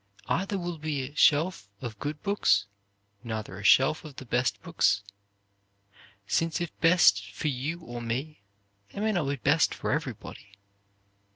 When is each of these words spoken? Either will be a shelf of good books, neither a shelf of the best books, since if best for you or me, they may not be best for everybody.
Either 0.25 0.57
will 0.57 0.79
be 0.79 1.03
a 1.03 1.13
shelf 1.15 1.69
of 1.79 1.99
good 1.99 2.19
books, 2.23 2.65
neither 3.23 3.59
a 3.59 3.63
shelf 3.63 4.03
of 4.03 4.15
the 4.15 4.25
best 4.25 4.59
books, 4.63 5.03
since 6.25 6.59
if 6.59 6.75
best 6.79 7.29
for 7.35 7.49
you 7.49 7.79
or 7.81 8.01
me, 8.01 8.41
they 8.91 8.99
may 8.99 9.11
not 9.11 9.25
be 9.29 9.35
best 9.35 9.75
for 9.75 9.91
everybody. 9.91 10.57